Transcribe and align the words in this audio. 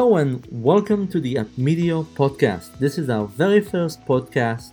and 0.00 0.44
welcome 0.50 1.06
to 1.06 1.20
the 1.20 1.34
Upmedio 1.34 2.04
podcast. 2.14 2.78
This 2.78 2.96
is 2.96 3.10
our 3.10 3.26
very 3.26 3.60
first 3.60 4.02
podcast, 4.06 4.72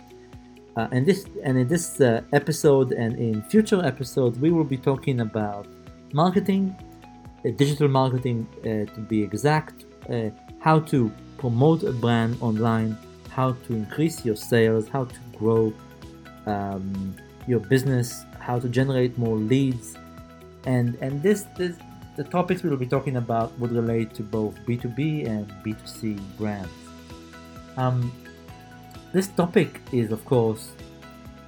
uh, 0.74 0.88
and 0.90 1.04
this 1.04 1.26
and 1.44 1.58
in 1.58 1.68
this 1.68 2.00
uh, 2.00 2.22
episode 2.32 2.92
and 2.92 3.14
in 3.16 3.42
future 3.42 3.84
episodes, 3.84 4.38
we 4.38 4.50
will 4.50 4.64
be 4.64 4.78
talking 4.78 5.20
about 5.20 5.66
marketing, 6.14 6.74
uh, 7.44 7.50
digital 7.50 7.88
marketing 7.88 8.48
uh, 8.60 8.90
to 8.94 9.00
be 9.06 9.22
exact, 9.22 9.84
uh, 10.08 10.30
how 10.60 10.80
to 10.80 11.12
promote 11.36 11.82
a 11.82 11.92
brand 11.92 12.38
online, 12.40 12.96
how 13.28 13.52
to 13.66 13.74
increase 13.74 14.24
your 14.24 14.36
sales, 14.36 14.88
how 14.88 15.04
to 15.04 15.20
grow 15.38 15.74
um, 16.46 17.14
your 17.46 17.60
business, 17.60 18.24
how 18.40 18.58
to 18.58 18.66
generate 18.66 19.18
more 19.18 19.36
leads, 19.36 19.94
and 20.64 20.96
and 21.02 21.22
this 21.22 21.42
this 21.58 21.76
the 22.18 22.24
topics 22.24 22.64
we 22.64 22.68
will 22.68 22.76
be 22.76 22.84
talking 22.86 23.16
about 23.16 23.56
would 23.60 23.70
relate 23.70 24.12
to 24.12 24.24
both 24.24 24.58
B2B 24.66 25.28
and 25.28 25.48
B2C 25.62 26.18
brands. 26.36 26.68
Um, 27.76 28.12
this 29.12 29.28
topic 29.28 29.80
is, 29.92 30.10
of 30.10 30.24
course, 30.24 30.72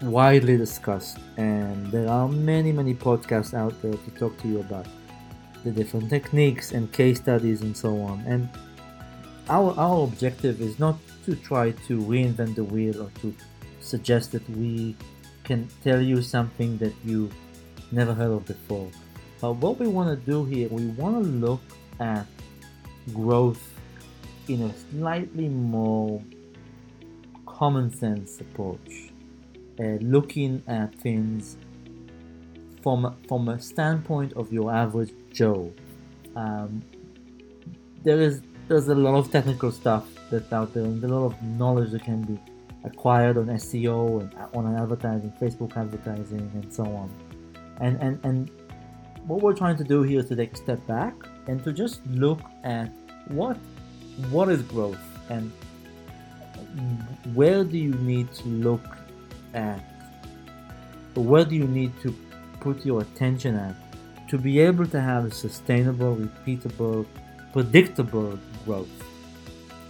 widely 0.00 0.56
discussed, 0.56 1.18
and 1.36 1.90
there 1.90 2.08
are 2.08 2.28
many, 2.28 2.70
many 2.70 2.94
podcasts 2.94 3.52
out 3.52 3.74
there 3.82 3.94
to 3.94 4.10
talk 4.12 4.38
to 4.42 4.48
you 4.48 4.60
about 4.60 4.86
the 5.64 5.72
different 5.72 6.08
techniques 6.08 6.70
and 6.70 6.92
case 6.92 7.18
studies 7.18 7.62
and 7.62 7.76
so 7.76 8.00
on. 8.02 8.20
And 8.20 8.48
our, 9.48 9.74
our 9.76 10.04
objective 10.04 10.60
is 10.60 10.78
not 10.78 10.96
to 11.24 11.34
try 11.34 11.72
to 11.88 11.98
reinvent 11.98 12.54
the 12.54 12.62
wheel 12.62 13.02
or 13.02 13.10
to 13.22 13.34
suggest 13.80 14.30
that 14.32 14.48
we 14.50 14.94
can 15.42 15.68
tell 15.82 16.00
you 16.00 16.22
something 16.22 16.78
that 16.78 16.94
you 17.04 17.28
never 17.90 18.14
heard 18.14 18.30
of 18.30 18.46
before. 18.46 18.88
But 19.40 19.54
what 19.54 19.78
we 19.78 19.86
want 19.86 20.10
to 20.10 20.30
do 20.30 20.44
here, 20.44 20.68
we 20.68 20.86
want 20.88 21.22
to 21.22 21.30
look 21.30 21.62
at 21.98 22.26
growth 23.14 23.62
in 24.48 24.62
a 24.62 24.74
slightly 24.90 25.48
more 25.48 26.22
common 27.46 27.92
sense 27.92 28.40
approach, 28.40 29.12
uh, 29.78 29.98
looking 30.00 30.62
at 30.66 30.94
things 30.94 31.56
from 32.82 33.14
from 33.28 33.48
a 33.48 33.60
standpoint 33.60 34.32
of 34.34 34.52
your 34.52 34.72
average 34.72 35.12
Joe. 35.32 35.72
Um, 36.36 36.82
there 38.02 38.20
is 38.20 38.42
there's 38.68 38.88
a 38.88 38.94
lot 38.94 39.14
of 39.14 39.30
technical 39.30 39.72
stuff 39.72 40.06
that's 40.30 40.52
out 40.52 40.74
there, 40.74 40.84
and 40.84 41.02
a 41.02 41.08
lot 41.08 41.26
of 41.26 41.42
knowledge 41.42 41.90
that 41.92 42.04
can 42.04 42.22
be 42.22 42.38
acquired 42.84 43.36
on 43.36 43.46
SEO 43.46 44.20
and 44.20 44.34
on 44.54 44.74
advertising, 44.76 45.32
Facebook 45.40 45.76
advertising, 45.76 46.50
and 46.54 46.72
so 46.72 46.84
on. 46.84 47.10
And 47.80 47.96
and 48.00 48.24
and 48.24 48.50
what 49.30 49.42
we're 49.42 49.54
trying 49.54 49.76
to 49.76 49.84
do 49.84 50.02
here 50.02 50.18
is 50.18 50.26
to 50.26 50.34
take 50.34 50.52
a 50.54 50.56
step 50.56 50.84
back 50.88 51.14
and 51.46 51.62
to 51.62 51.72
just 51.72 52.04
look 52.08 52.40
at 52.64 52.90
what 53.28 53.56
what 54.30 54.48
is 54.48 54.60
growth 54.62 54.98
and 55.28 55.52
where 57.32 57.62
do 57.62 57.78
you 57.78 57.94
need 58.10 58.32
to 58.32 58.48
look 58.48 58.84
at 59.54 59.78
where 61.14 61.44
do 61.44 61.54
you 61.54 61.68
need 61.68 61.92
to 62.00 62.12
put 62.58 62.84
your 62.84 63.02
attention 63.02 63.54
at 63.54 63.76
to 64.28 64.36
be 64.36 64.58
able 64.58 64.86
to 64.86 65.00
have 65.00 65.24
a 65.24 65.30
sustainable 65.30 66.16
repeatable 66.16 67.06
predictable 67.52 68.36
growth? 68.64 68.88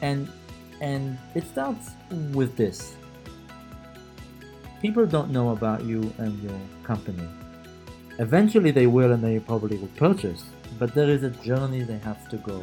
And 0.03 0.29
and 0.83 1.19
it 1.35 1.47
starts 1.47 1.93
with 2.33 2.57
this. 2.57 2.95
People 4.83 5.07
don't 5.07 5.31
know 5.31 5.51
about 5.51 5.85
you 5.85 6.13
and 6.19 6.43
your 6.43 6.61
company 6.83 7.29
Eventually 8.21 8.71
they 8.71 8.87
will 8.87 9.13
and 9.13 9.25
they 9.25 9.41
probably 9.41 9.79
will 9.79 9.95
purchase, 9.97 10.45
but 10.79 10.95
there 10.95 11.09
is 11.09 11.23
a 11.23 11.31
journey 11.31 11.81
they 11.81 11.97
have 12.01 12.29
to 12.29 12.37
go. 12.37 12.63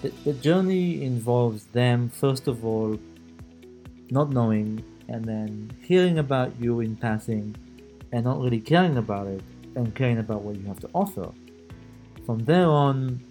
The, 0.00 0.08
the 0.24 0.32
journey 0.32 1.04
involves 1.04 1.66
them, 1.66 2.08
first 2.08 2.48
of 2.48 2.64
all, 2.64 2.98
not 4.10 4.30
knowing 4.30 4.82
and 5.08 5.26
then 5.26 5.70
hearing 5.82 6.18
about 6.18 6.58
you 6.58 6.80
in 6.80 6.96
passing 6.96 7.54
and 8.12 8.24
not 8.24 8.40
really 8.40 8.60
caring 8.60 8.96
about 8.96 9.26
it 9.26 9.42
and 9.76 9.94
caring 9.94 10.16
about 10.16 10.40
what 10.40 10.56
you 10.56 10.66
have 10.66 10.80
to 10.80 10.88
offer. 10.94 11.30
From 12.24 12.38
there 12.46 12.66
on, 12.66 13.22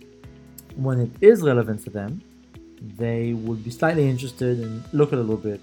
when 0.76 1.00
it 1.00 1.12
is 1.22 1.42
relevant 1.42 1.84
for 1.84 1.90
them, 1.90 2.22
they 2.98 3.34
would 3.34 3.64
be 3.64 3.72
slightly 3.72 4.08
interested 4.08 4.60
and 4.60 4.84
look 4.94 5.12
a 5.12 5.16
little 5.16 5.38
bit 5.38 5.62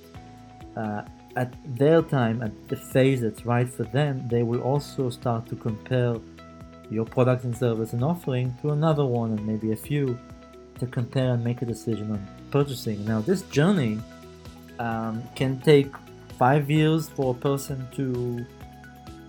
uh, 0.77 1.03
at 1.39 1.55
their 1.79 2.03
time, 2.03 2.43
at 2.43 2.53
the 2.69 2.77
phase 2.77 3.21
that's 3.21 3.47
right 3.47 3.69
for 3.73 3.85
them, 3.85 4.27
they 4.29 4.43
will 4.43 4.61
also 4.61 5.09
start 5.09 5.47
to 5.47 5.55
compare 5.55 6.17
your 6.91 7.05
product 7.05 7.45
and 7.45 7.57
service 7.57 7.93
and 7.93 8.03
offering 8.03 8.53
to 8.61 8.71
another 8.71 9.05
one 9.05 9.31
and 9.31 9.47
maybe 9.47 9.71
a 9.71 9.77
few 9.77 10.19
to 10.81 10.87
compare 10.87 11.35
and 11.35 11.45
make 11.45 11.63
a 11.63 11.65
decision 11.65 12.11
on 12.11 12.21
purchasing. 12.51 13.05
Now, 13.05 13.21
this 13.21 13.43
journey 13.43 14.01
um, 14.81 15.23
can 15.37 15.61
take 15.61 15.93
five 16.37 16.69
years 16.69 17.09
for 17.09 17.37
a 17.37 17.39
person 17.39 17.87
to, 17.95 18.45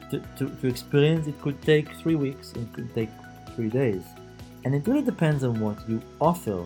to, 0.09 0.19
to, 0.37 0.49
to 0.61 0.67
experience. 0.67 1.27
It 1.27 1.39
could 1.41 1.61
take 1.61 1.93
three 2.01 2.15
weeks, 2.15 2.53
it 2.53 2.73
could 2.73 2.91
take 2.95 3.11
three 3.55 3.69
days. 3.69 4.03
And 4.65 4.73
it 4.73 4.87
really 4.87 5.03
depends 5.03 5.43
on 5.43 5.59
what 5.59 5.77
you 5.87 6.01
offer. 6.19 6.65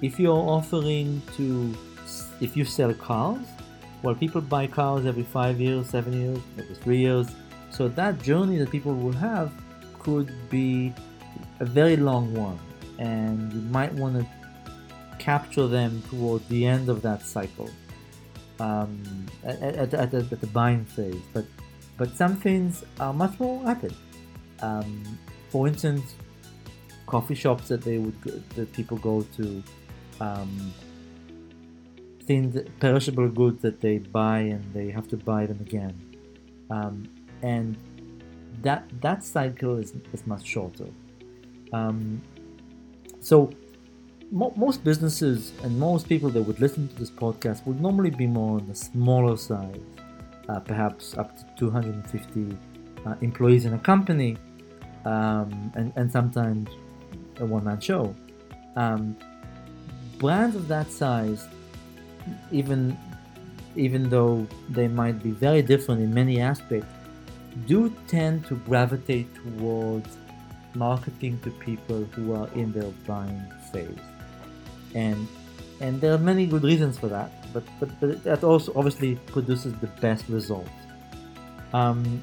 If 0.00 0.18
you're 0.18 0.46
offering 0.58 1.22
to, 1.36 1.72
if 2.40 2.56
you 2.56 2.64
sell 2.64 2.92
cars, 2.94 3.46
well, 4.02 4.14
people 4.14 4.40
buy 4.40 4.66
cars 4.66 5.06
every 5.06 5.22
five 5.22 5.60
years, 5.60 5.88
seven 5.88 6.12
years, 6.12 6.38
every 6.58 6.74
three 6.74 6.98
years. 6.98 7.28
So 7.70 7.88
that 7.88 8.20
journey 8.22 8.58
that 8.58 8.70
people 8.70 8.94
will 8.94 9.12
have 9.12 9.52
could 9.98 10.32
be 10.50 10.92
a 11.60 11.64
very 11.64 11.96
long 11.96 12.34
one, 12.34 12.58
and 12.98 13.52
you 13.52 13.60
might 13.70 13.92
want 13.94 14.18
to 14.18 14.26
capture 15.18 15.68
them 15.68 16.02
toward 16.10 16.46
the 16.48 16.66
end 16.66 16.88
of 16.88 17.00
that 17.02 17.22
cycle, 17.22 17.70
um, 18.58 19.00
at, 19.44 19.62
at, 19.62 19.94
at, 19.94 20.14
at, 20.14 20.40
the 20.40 20.46
buying 20.48 20.84
phase. 20.84 21.22
But 21.32 21.44
but 21.96 22.16
some 22.16 22.36
things 22.36 22.84
are 22.98 23.12
much 23.12 23.38
more 23.38 23.64
rapid. 23.64 23.94
Um, 24.60 25.18
for 25.50 25.68
instance, 25.68 26.14
coffee 27.06 27.36
shops 27.36 27.68
that 27.68 27.82
they 27.82 27.98
would 27.98 28.20
that 28.56 28.72
people 28.72 28.96
go 28.98 29.22
to. 29.36 29.62
Um, 30.20 30.72
things, 32.22 32.56
perishable 32.80 33.28
goods 33.28 33.62
that 33.62 33.80
they 33.80 33.98
buy 33.98 34.38
and 34.40 34.64
they 34.74 34.90
have 34.90 35.08
to 35.08 35.16
buy 35.16 35.46
them 35.46 35.60
again. 35.60 35.94
Um, 36.70 37.08
and 37.42 37.76
that 38.62 38.84
that 39.00 39.24
cycle 39.24 39.76
is, 39.76 39.94
is 40.12 40.26
much 40.26 40.46
shorter. 40.46 40.86
Um, 41.72 42.22
so 43.20 43.50
mo- 44.30 44.52
most 44.56 44.84
businesses 44.84 45.52
and 45.62 45.78
most 45.78 46.08
people 46.08 46.30
that 46.30 46.42
would 46.42 46.60
listen 46.60 46.88
to 46.88 46.94
this 46.94 47.10
podcast 47.10 47.66
would 47.66 47.80
normally 47.80 48.10
be 48.10 48.26
more 48.26 48.58
on 48.58 48.66
the 48.66 48.74
smaller 48.74 49.36
side, 49.36 49.82
uh, 50.48 50.60
perhaps 50.60 51.16
up 51.16 51.36
to 51.36 51.44
250 51.58 52.56
uh, 53.04 53.14
employees 53.20 53.64
in 53.64 53.74
a 53.74 53.78
company, 53.78 54.36
um, 55.04 55.72
and, 55.74 55.92
and 55.96 56.10
sometimes 56.10 56.68
a 57.40 57.46
one-man 57.46 57.80
show. 57.80 58.14
Um, 58.76 59.16
brands 60.18 60.56
of 60.56 60.68
that 60.68 60.90
size 60.90 61.46
even 62.50 62.96
even 63.74 64.10
though 64.10 64.46
they 64.68 64.86
might 64.86 65.22
be 65.22 65.30
very 65.30 65.62
different 65.62 66.00
in 66.02 66.12
many 66.12 66.40
aspects, 66.40 66.92
do 67.66 67.94
tend 68.06 68.46
to 68.46 68.56
gravitate 68.56 69.28
towards 69.34 70.16
marketing 70.74 71.38
to 71.40 71.50
people 71.50 72.04
who 72.12 72.34
are 72.34 72.48
in 72.54 72.72
their 72.72 72.90
buying 73.06 73.42
phase. 73.72 73.88
And 74.94 75.26
and 75.80 76.00
there 76.00 76.12
are 76.12 76.18
many 76.18 76.46
good 76.46 76.62
reasons 76.62 76.98
for 76.98 77.08
that, 77.08 77.30
but 77.52 77.64
but, 77.80 77.88
but 78.00 78.22
that 78.24 78.44
also 78.44 78.72
obviously 78.76 79.16
produces 79.26 79.74
the 79.74 79.88
best 80.00 80.28
results. 80.28 80.70
Um, 81.72 82.22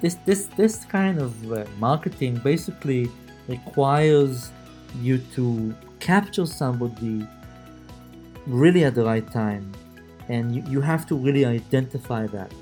this 0.00 0.14
this 0.24 0.46
this 0.56 0.84
kind 0.84 1.20
of 1.20 1.52
uh, 1.52 1.64
marketing 1.78 2.36
basically 2.38 3.10
requires 3.48 4.50
you 5.00 5.18
to 5.34 5.74
capture 6.00 6.46
somebody 6.46 7.26
really 8.48 8.84
at 8.84 8.94
the 8.94 9.04
right 9.04 9.30
time. 9.30 9.72
And 10.28 10.54
you, 10.54 10.62
you 10.68 10.80
have 10.80 11.06
to 11.06 11.14
really 11.14 11.44
identify 11.44 12.26
that. 12.26 12.52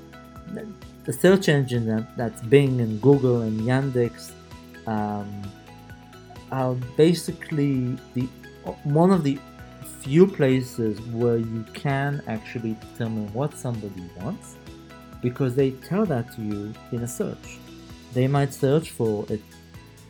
The 1.05 1.13
search 1.13 1.49
engine 1.49 1.87
that, 1.87 2.15
that's 2.17 2.41
bing 2.41 2.81
and 2.81 3.01
google 3.01 3.41
and 3.41 3.61
yandex 3.61 4.31
um, 4.85 5.41
are 6.51 6.75
basically 6.95 7.97
the 8.13 8.27
one 8.83 9.11
of 9.11 9.23
the 9.23 9.39
few 10.01 10.27
places 10.27 11.01
where 11.11 11.37
you 11.37 11.65
can 11.73 12.21
actually 12.27 12.75
determine 12.91 13.31
what 13.33 13.57
somebody 13.57 14.09
wants 14.21 14.55
because 15.21 15.55
they 15.55 15.71
tell 15.71 16.05
that 16.05 16.33
to 16.35 16.41
you 16.41 16.73
in 16.91 17.03
a 17.03 17.07
search. 17.07 17.57
They 18.13 18.27
might 18.27 18.53
search 18.53 18.91
for 18.91 19.25
a 19.29 19.39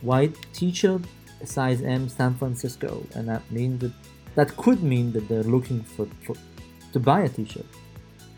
white 0.02 0.36
t-shirt 0.52 1.02
size 1.44 1.82
m 1.82 2.08
san 2.08 2.34
francisco 2.34 3.04
and 3.14 3.28
that 3.28 3.42
means 3.50 3.80
that 3.80 3.92
that 4.38 4.56
could 4.56 4.84
mean 4.84 5.10
that 5.14 5.28
they're 5.28 5.50
looking 5.56 5.80
for, 5.82 6.06
for 6.24 6.36
to 6.92 7.00
buy 7.00 7.22
a 7.22 7.28
t-shirt. 7.28 7.66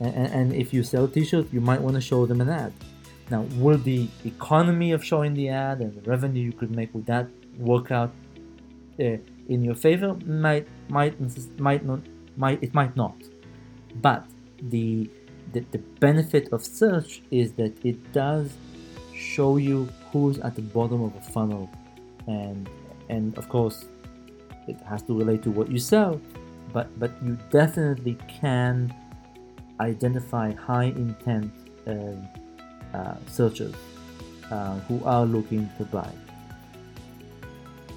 And, 0.00 0.28
and, 0.38 0.54
if 0.54 0.72
you 0.72 0.82
sell 0.82 1.04
a 1.04 1.08
t-shirt 1.08 1.52
you 1.52 1.60
might 1.60 1.82
want 1.86 1.94
to 2.00 2.00
show 2.00 2.24
them 2.24 2.40
an 2.40 2.48
ad. 2.48 2.72
Now 3.30 3.42
will 3.62 3.76
the 3.92 4.08
economy 4.24 4.92
of 4.92 5.04
showing 5.04 5.34
the 5.34 5.50
ad 5.50 5.80
and 5.80 5.92
the 5.94 6.04
revenue 6.12 6.42
you 6.42 6.54
could 6.60 6.72
make 6.80 6.90
with 6.94 7.04
that 7.12 7.26
work 7.58 7.90
out 7.90 8.12
uh, 8.98 9.18
in 9.52 9.58
your 9.68 9.74
favor? 9.74 10.10
Might 10.24 10.66
might 10.88 11.14
might 11.66 11.84
not 11.84 12.00
might 12.42 12.58
it 12.62 12.72
might 12.72 12.96
not. 12.96 13.16
But 14.06 14.24
the, 14.74 15.10
the 15.52 15.60
the 15.74 15.82
benefit 16.06 16.44
of 16.54 16.64
search 16.64 17.20
is 17.30 17.52
that 17.60 17.72
it 17.84 17.98
does 18.14 18.46
show 19.14 19.58
you 19.58 19.86
who's 20.10 20.38
at 20.38 20.54
the 20.56 20.62
bottom 20.62 21.02
of 21.02 21.14
a 21.14 21.24
funnel. 21.34 21.68
And 22.26 22.70
and 23.10 23.36
of 23.36 23.50
course 23.50 23.84
it 24.66 24.76
has 24.88 25.02
to 25.02 25.16
relate 25.16 25.42
to 25.42 25.50
what 25.50 25.70
you 25.70 25.78
sell 25.78 26.20
but 26.72 26.86
but 26.98 27.10
you 27.22 27.36
definitely 27.50 28.16
can 28.28 28.94
identify 29.80 30.52
high 30.52 30.84
intent 30.84 31.52
uh, 31.86 32.96
uh, 32.96 33.14
searchers 33.28 33.74
uh, 34.50 34.78
who 34.80 35.02
are 35.04 35.24
looking 35.24 35.68
to 35.78 35.84
buy 35.84 36.10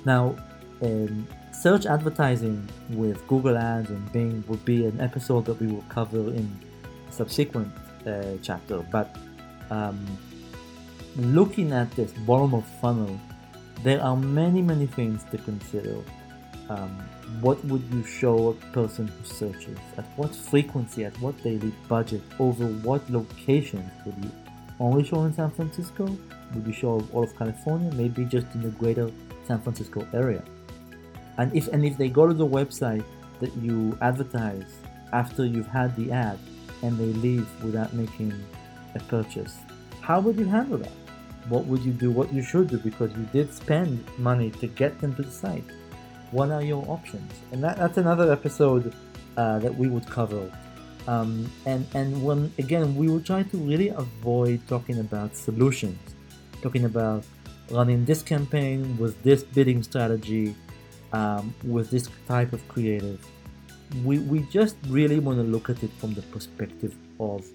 now 0.05 0.35
um, 0.81 1.27
search 1.53 1.85
advertising 1.85 2.67
with 2.89 3.25
Google 3.27 3.57
Ads 3.57 3.89
and 3.89 4.11
Bing 4.11 4.43
would 4.47 4.63
be 4.65 4.85
an 4.85 4.99
episode 4.99 5.45
that 5.45 5.59
we 5.61 5.67
will 5.67 5.85
cover 5.87 6.19
in 6.33 6.59
subsequent 7.09 7.71
uh, 8.05 8.33
chapter. 8.41 8.79
But 8.91 9.15
um, 9.69 10.05
looking 11.15 11.71
at 11.71 11.89
this 11.91 12.11
bottom 12.25 12.53
of 12.53 12.65
funnel, 12.81 13.19
there 13.83 14.01
are 14.01 14.17
many 14.17 14.61
many 14.61 14.87
things 14.87 15.23
to 15.31 15.37
consider. 15.37 15.97
Um, 16.69 16.89
what 17.41 17.63
would 17.65 17.83
you 17.93 18.03
show 18.05 18.49
a 18.49 18.53
person 18.73 19.07
who 19.07 19.25
searches? 19.25 19.77
At 19.97 20.05
what 20.17 20.35
frequency? 20.35 21.05
At 21.05 21.19
what 21.19 21.41
daily 21.43 21.73
budget? 21.87 22.21
Over 22.39 22.65
what 22.65 23.09
locations? 23.09 23.91
Would 24.05 24.15
you 24.23 24.31
only 24.79 25.03
show 25.03 25.23
in 25.23 25.33
San 25.33 25.51
Francisco? 25.51 26.05
Would 26.53 26.67
you 26.67 26.73
show 26.73 27.05
all 27.11 27.23
of 27.23 27.37
California? 27.37 27.91
Maybe 27.93 28.25
just 28.25 28.47
in 28.55 28.61
the 28.61 28.69
greater 28.69 29.11
San 29.47 29.61
Francisco 29.61 30.07
area? 30.13 30.43
and 31.37 31.55
if 31.55 31.67
and 31.69 31.85
if 31.85 31.97
they 31.97 32.09
go 32.09 32.27
to 32.27 32.33
the 32.33 32.45
website 32.45 33.03
that 33.39 33.55
you 33.57 33.97
advertise 34.01 34.77
after 35.11 35.45
you've 35.45 35.67
had 35.67 35.95
the 35.95 36.11
ad 36.11 36.37
and 36.81 36.97
they 36.97 37.13
leave 37.19 37.47
without 37.63 37.93
making 37.93 38.33
a 38.95 38.99
purchase 38.99 39.57
how 40.01 40.19
would 40.19 40.37
you 40.37 40.45
handle 40.45 40.77
that 40.77 40.91
what 41.49 41.65
would 41.65 41.81
you 41.81 41.91
do 41.91 42.11
what 42.11 42.31
you 42.33 42.41
should 42.41 42.67
do 42.67 42.77
because 42.77 43.11
you 43.17 43.27
did 43.33 43.53
spend 43.53 44.03
money 44.17 44.49
to 44.49 44.67
get 44.67 44.99
them 45.01 45.15
to 45.15 45.23
the 45.23 45.31
site 45.31 45.63
what 46.33 46.49
are 46.49 46.63
your 46.63 46.83
options? 46.89 47.31
And 47.51 47.63
that, 47.63 47.77
that's 47.77 47.97
another 47.97 48.31
episode 48.31 48.93
uh, 49.37 49.59
that 49.59 49.73
we 49.75 49.87
would 49.87 50.07
cover. 50.07 50.51
Um, 51.07 51.51
and 51.65 51.85
and 51.93 52.23
when 52.23 52.51
again 52.57 52.95
we 52.95 53.09
will 53.09 53.21
try 53.21 53.43
to 53.43 53.57
really 53.57 53.89
avoid 53.89 54.65
talking 54.67 54.99
about 54.99 55.35
solutions. 55.35 55.99
Talking 56.61 56.85
about 56.85 57.25
running 57.69 58.05
this 58.05 58.21
campaign 58.21 58.97
with 58.97 59.21
this 59.23 59.43
bidding 59.43 59.83
strategy 59.83 60.55
um, 61.11 61.53
with 61.63 61.89
this 61.91 62.09
type 62.27 62.53
of 62.53 62.65
creative, 62.67 63.25
we, 64.03 64.19
we 64.19 64.39
just 64.49 64.77
really 64.87 65.19
want 65.19 65.37
to 65.37 65.43
look 65.43 65.69
at 65.69 65.83
it 65.83 65.91
from 65.99 66.13
the 66.13 66.21
perspective 66.23 66.95
of 67.19 67.45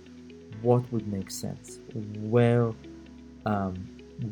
what 0.63 0.91
would 0.93 1.07
make 1.09 1.31
sense, 1.31 1.79
where 2.21 2.73
um, 3.47 3.75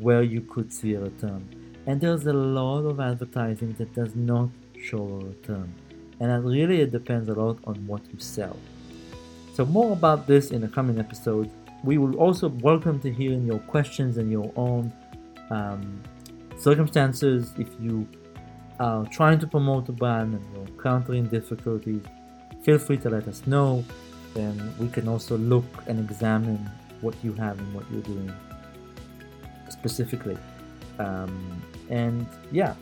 where 0.01 0.23
you 0.23 0.43
could 0.43 0.73
see 0.73 0.95
a 0.95 1.01
return. 1.01 1.49
And 1.87 2.01
there's 2.01 2.27
a 2.27 2.33
lot 2.33 2.81
of 2.81 2.99
advertising 2.99 3.75
that 3.79 3.95
does 3.95 4.17
not 4.17 4.49
show 4.81 4.99
a 4.99 5.25
return, 5.27 5.73
and 6.19 6.31
that 6.31 6.41
really 6.41 6.81
it 6.81 6.91
depends 6.91 7.29
a 7.29 7.35
lot 7.35 7.59
on 7.65 7.87
what 7.87 8.03
you 8.13 8.19
sell. 8.19 8.57
So 9.55 9.65
more 9.65 9.93
about 9.93 10.27
this 10.27 10.51
in 10.51 10.61
the 10.61 10.69
coming 10.69 10.99
episodes. 10.99 11.51
We 11.85 11.99
will 11.99 12.17
also 12.17 12.49
welcome 12.49 12.99
to 13.01 13.13
hearing 13.13 13.47
your 13.47 13.61
questions 13.61 14.19
and 14.19 14.31
your 14.31 14.53
own 14.57 14.93
um, 15.51 16.03
circumstances. 16.59 17.53
If 17.57 17.69
you 17.81 18.09
are 18.81 19.07
trying 19.07 19.39
to 19.39 19.47
promote 19.47 19.89
a 19.89 19.93
brand 19.93 20.35
and 20.35 20.45
you're 20.53 20.67
encountering 20.67 21.27
difficulties, 21.27 22.03
feel 22.65 22.79
free 22.79 22.97
to 22.99 23.11
let 23.11 23.29
us 23.29 23.47
know. 23.47 23.85
Then 24.35 24.75
we 24.81 24.89
can 24.89 25.07
also 25.07 25.39
look 25.39 25.65
and 25.87 26.01
examine 26.01 26.69
what 27.01 27.15
you 27.23 27.33
have 27.35 27.59
and 27.59 27.73
what 27.75 27.85
you're 27.93 28.03
doing 28.03 28.33
specifically. 29.69 30.37
Um, 30.99 31.63
and 31.91 32.27
yeah, 32.53 32.75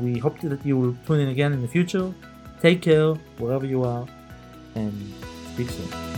we 0.00 0.18
hope 0.18 0.40
that 0.40 0.64
you 0.64 0.76
will 0.76 0.96
tune 1.06 1.20
in 1.20 1.28
again 1.28 1.52
in 1.52 1.60
the 1.62 1.68
future. 1.68 2.12
Take 2.60 2.82
care 2.82 3.14
wherever 3.38 3.66
you 3.66 3.82
are 3.84 4.06
and 4.74 5.14
speak 5.52 5.68
soon. 5.70 6.11